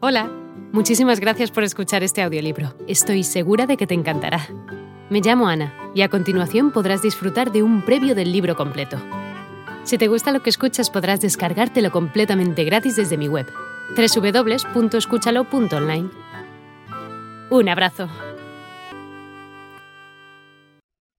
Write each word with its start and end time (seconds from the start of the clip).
Hola, 0.00 0.30
muchísimas 0.70 1.18
gracias 1.18 1.50
por 1.50 1.64
escuchar 1.64 2.04
este 2.04 2.22
audiolibro. 2.22 2.72
Estoy 2.86 3.24
segura 3.24 3.66
de 3.66 3.76
que 3.76 3.88
te 3.88 3.94
encantará. 3.94 4.46
Me 5.10 5.20
llamo 5.20 5.48
Ana 5.48 5.74
y 5.92 6.02
a 6.02 6.08
continuación 6.08 6.70
podrás 6.70 7.02
disfrutar 7.02 7.50
de 7.50 7.64
un 7.64 7.84
previo 7.84 8.14
del 8.14 8.30
libro 8.30 8.54
completo. 8.54 8.96
Si 9.82 9.98
te 9.98 10.06
gusta 10.06 10.30
lo 10.30 10.40
que 10.40 10.50
escuchas 10.50 10.88
podrás 10.88 11.20
descargártelo 11.20 11.90
completamente 11.90 12.62
gratis 12.62 12.94
desde 12.94 13.16
mi 13.16 13.26
web, 13.26 13.48
www.escúchalo.online. 13.96 16.10
Un 17.50 17.68
abrazo. 17.68 18.08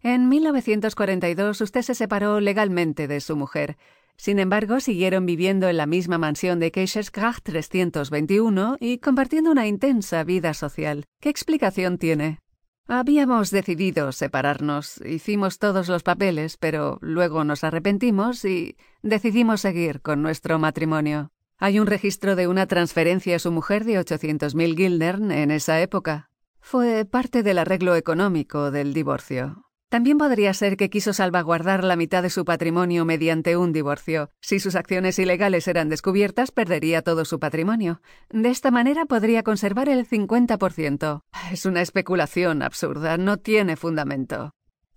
En 0.00 0.28
1942 0.28 1.60
usted 1.60 1.82
se 1.82 1.96
separó 1.96 2.38
legalmente 2.38 3.08
de 3.08 3.20
su 3.20 3.34
mujer. 3.34 3.76
Sin 4.20 4.38
embargo, 4.38 4.80
siguieron 4.80 5.24
viviendo 5.24 5.66
en 5.66 5.78
la 5.78 5.86
misma 5.86 6.18
mansión 6.18 6.60
de 6.60 6.70
Keizersgracht 6.70 7.42
321 7.42 8.76
y 8.78 8.98
compartiendo 8.98 9.50
una 9.50 9.66
intensa 9.66 10.24
vida 10.24 10.52
social. 10.52 11.06
¿Qué 11.20 11.30
explicación 11.30 11.96
tiene? 11.96 12.38
Habíamos 12.86 13.50
decidido 13.50 14.12
separarnos, 14.12 15.00
hicimos 15.06 15.58
todos 15.58 15.88
los 15.88 16.02
papeles, 16.02 16.58
pero 16.58 16.98
luego 17.00 17.44
nos 17.44 17.64
arrepentimos 17.64 18.44
y 18.44 18.76
decidimos 19.00 19.62
seguir 19.62 20.02
con 20.02 20.20
nuestro 20.20 20.58
matrimonio. 20.58 21.32
Hay 21.56 21.80
un 21.80 21.86
registro 21.86 22.36
de 22.36 22.46
una 22.46 22.66
transferencia 22.66 23.36
a 23.36 23.38
su 23.38 23.50
mujer 23.50 23.86
de 23.86 23.98
800.000 23.98 24.76
guildern 24.76 25.32
en 25.32 25.50
esa 25.50 25.80
época. 25.80 26.28
Fue 26.60 27.06
parte 27.06 27.42
del 27.42 27.56
arreglo 27.56 27.96
económico 27.96 28.70
del 28.70 28.92
divorcio. 28.92 29.69
También 29.90 30.18
podría 30.18 30.54
ser 30.54 30.76
que 30.76 30.88
quiso 30.88 31.12
salvaguardar 31.12 31.82
la 31.82 31.96
mitad 31.96 32.22
de 32.22 32.30
su 32.30 32.44
patrimonio 32.44 33.04
mediante 33.04 33.56
un 33.56 33.72
divorcio. 33.72 34.30
Si 34.40 34.60
sus 34.60 34.76
acciones 34.76 35.18
ilegales 35.18 35.66
eran 35.66 35.88
descubiertas, 35.88 36.52
perdería 36.52 37.02
todo 37.02 37.24
su 37.24 37.40
patrimonio. 37.40 38.00
De 38.30 38.50
esta 38.50 38.70
manera 38.70 39.04
podría 39.06 39.42
conservar 39.42 39.88
el 39.88 40.08
50%. 40.08 41.22
Es 41.50 41.66
una 41.66 41.82
especulación 41.82 42.62
absurda, 42.62 43.18
no 43.18 43.38
tiene 43.38 43.74
fundamento. 43.74 44.52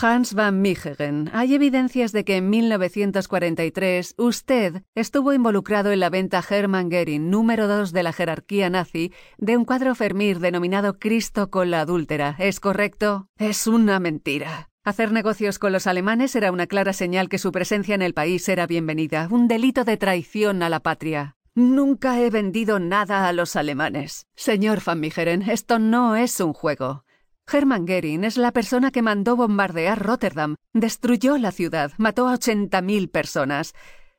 Hans 0.00 0.34
van 0.34 0.60
Michegen, 0.60 1.30
hay 1.32 1.54
evidencias 1.54 2.12
de 2.12 2.24
que 2.24 2.36
en 2.36 2.48
1943 2.50 4.14
usted 4.18 4.82
estuvo 4.94 5.32
involucrado 5.32 5.90
en 5.90 5.98
la 5.98 6.10
venta 6.10 6.44
Hermann 6.48 6.90
Goering, 6.90 7.28
número 7.28 7.66
2 7.66 7.92
de 7.92 8.02
la 8.04 8.12
jerarquía 8.12 8.70
nazi, 8.70 9.12
de 9.38 9.56
un 9.56 9.64
cuadro 9.64 9.96
Fermir 9.96 10.38
denominado 10.38 11.00
Cristo 11.00 11.50
con 11.50 11.72
la 11.72 11.80
adúltera. 11.80 12.36
¿Es 12.38 12.60
correcto? 12.60 13.26
Es 13.36 13.66
una 13.66 13.98
mentira. 13.98 14.68
Hacer 14.86 15.10
negocios 15.10 15.58
con 15.58 15.72
los 15.72 15.88
alemanes 15.88 16.36
era 16.36 16.52
una 16.52 16.68
clara 16.68 16.92
señal 16.92 17.28
que 17.28 17.38
su 17.38 17.50
presencia 17.50 17.96
en 17.96 18.02
el 18.02 18.14
país 18.14 18.48
era 18.48 18.68
bienvenida, 18.68 19.26
un 19.32 19.48
delito 19.48 19.82
de 19.82 19.96
traición 19.96 20.62
a 20.62 20.68
la 20.68 20.78
patria. 20.78 21.36
Nunca 21.56 22.20
he 22.20 22.30
vendido 22.30 22.78
nada 22.78 23.26
a 23.26 23.32
los 23.32 23.56
alemanes. 23.56 24.28
Señor 24.36 24.80
Van 24.84 25.00
Migeren, 25.00 25.42
esto 25.42 25.80
no 25.80 26.14
es 26.14 26.38
un 26.38 26.52
juego. 26.52 27.04
Hermann 27.52 27.84
Goering 27.84 28.22
es 28.22 28.36
la 28.36 28.52
persona 28.52 28.92
que 28.92 29.02
mandó 29.02 29.34
bombardear 29.34 30.00
Rotterdam, 30.00 30.54
destruyó 30.72 31.36
la 31.36 31.50
ciudad, 31.50 31.90
mató 31.96 32.28
a 32.28 32.34
80.000 32.34 33.10
personas. 33.10 33.74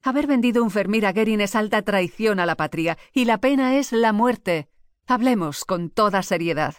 Haber 0.00 0.28
vendido 0.28 0.62
un 0.62 0.70
Fermir 0.70 1.06
a 1.06 1.12
Goering 1.12 1.40
es 1.40 1.56
alta 1.56 1.82
traición 1.82 2.38
a 2.38 2.46
la 2.46 2.54
patria, 2.54 2.98
y 3.12 3.24
la 3.24 3.38
pena 3.38 3.78
es 3.78 3.90
la 3.90 4.12
muerte. 4.12 4.68
Hablemos 5.08 5.64
con 5.64 5.90
toda 5.90 6.22
seriedad. 6.22 6.76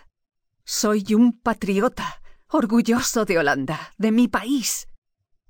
Soy 0.64 1.04
un 1.14 1.38
patriota 1.38 2.23
orgulloso 2.54 3.26
de 3.26 3.40
Holanda, 3.40 3.94
de 3.98 4.12
mi 4.12 4.28
país. 4.28 4.88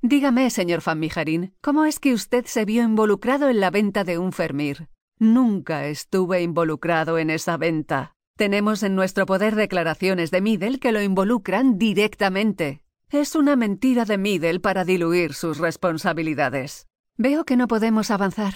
Dígame, 0.02 0.50
señor 0.50 0.82
Van 0.86 1.00
Mijarin, 1.00 1.54
¿cómo 1.62 1.86
es 1.86 2.00
que 2.00 2.14
usted 2.14 2.46
se 2.46 2.66
vio 2.66 2.84
involucrado 2.84 3.50
en 3.50 3.59
la 3.59 3.70
venta 3.72 4.04
de 4.04 4.18
un 4.18 4.32
Fermir? 4.32 4.88
Nunca 5.20 5.86
estuve 5.88 6.42
involucrado 6.42 7.18
en 7.18 7.30
esa 7.30 7.58
venta. 7.58 8.16
Tenemos 8.38 8.84
en 8.84 8.96
nuestro 8.96 9.26
poder 9.26 9.56
declaraciones 9.56 10.31
de 10.31 10.42
Middle 10.42 10.80
que 10.80 10.92
lo 10.92 11.02
involucran 11.02 11.78
directamente. 11.78 12.84
Es 13.09 13.36
una 13.36 13.56
mentira 13.56 14.06
de 14.06 14.18
Middle 14.18 14.59
para 14.59 14.86
diluir 14.86 15.34
sus 15.34 15.59
responsabilidades. 15.59 16.88
Veo 17.18 17.44
que 17.44 17.58
no 17.58 17.68
podemos 17.68 18.12
avanzar. 18.12 18.56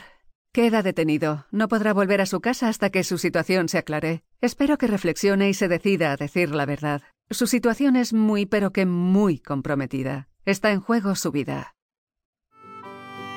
Queda 0.54 0.82
detenido. 0.82 1.46
No 1.52 1.68
podrá 1.68 1.94
volver 1.94 2.22
a 2.22 2.26
su 2.26 2.40
casa 2.40 2.70
hasta 2.70 2.90
que 2.90 3.04
su 3.04 3.18
situación 3.18 3.70
se 3.70 3.78
aclare. 3.78 4.24
Espero 4.42 4.78
que 4.78 4.88
reflexione 4.88 5.50
y 5.50 5.54
se 5.54 5.68
decida 5.68 6.14
a 6.14 6.18
decir 6.18 6.56
la 6.56 6.66
verdad. 6.66 7.04
Su 7.30 7.46
situación 7.46 7.98
es 7.98 8.14
muy 8.14 8.46
pero 8.46 8.72
que 8.72 8.86
muy 8.86 9.40
comprometida. 9.40 10.30
Está 10.46 10.72
en 10.72 10.80
juego 10.80 11.14
su 11.16 11.32
vida. 11.32 11.76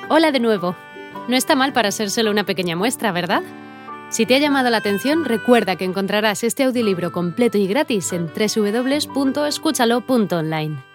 Hola 0.09 0.31
de 0.31 0.39
nuevo. 0.39 0.77
No 1.27 1.35
está 1.35 1.55
mal 1.55 1.73
para 1.73 1.91
ser 1.91 2.09
solo 2.09 2.31
una 2.31 2.45
pequeña 2.45 2.77
muestra, 2.77 3.11
¿verdad? 3.11 3.43
Si 4.09 4.25
te 4.25 4.35
ha 4.35 4.39
llamado 4.39 4.69
la 4.69 4.77
atención, 4.77 5.25
recuerda 5.25 5.75
que 5.75 5.83
encontrarás 5.85 6.43
este 6.43 6.63
audiolibro 6.63 7.11
completo 7.11 7.57
y 7.57 7.67
gratis 7.67 8.13
en 8.13 8.27
www.escúchalo.online. 8.27 10.90